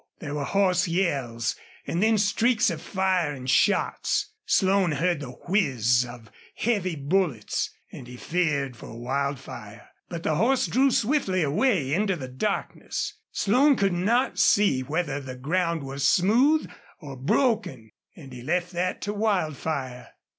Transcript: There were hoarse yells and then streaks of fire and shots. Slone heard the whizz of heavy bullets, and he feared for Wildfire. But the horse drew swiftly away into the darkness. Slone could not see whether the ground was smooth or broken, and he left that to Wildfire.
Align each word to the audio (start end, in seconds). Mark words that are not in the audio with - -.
There 0.19 0.33
were 0.33 0.45
hoarse 0.45 0.87
yells 0.87 1.55
and 1.85 2.01
then 2.01 2.17
streaks 2.17 2.71
of 2.71 2.81
fire 2.81 3.33
and 3.33 3.47
shots. 3.47 4.31
Slone 4.47 4.93
heard 4.93 5.19
the 5.19 5.29
whizz 5.29 6.07
of 6.09 6.31
heavy 6.55 6.95
bullets, 6.95 7.69
and 7.91 8.07
he 8.07 8.17
feared 8.17 8.75
for 8.75 8.99
Wildfire. 8.99 9.89
But 10.09 10.23
the 10.23 10.37
horse 10.37 10.65
drew 10.65 10.89
swiftly 10.89 11.43
away 11.43 11.93
into 11.93 12.15
the 12.15 12.27
darkness. 12.27 13.13
Slone 13.31 13.75
could 13.75 13.93
not 13.93 14.39
see 14.39 14.81
whether 14.81 15.19
the 15.21 15.35
ground 15.35 15.83
was 15.83 16.09
smooth 16.09 16.67
or 16.99 17.15
broken, 17.15 17.91
and 18.15 18.33
he 18.33 18.41
left 18.41 18.71
that 18.71 19.01
to 19.01 19.13
Wildfire. 19.13 20.07